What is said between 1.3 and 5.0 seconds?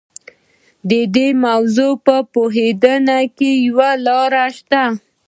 موضوع په پوهېدو کې یوه لاره شته.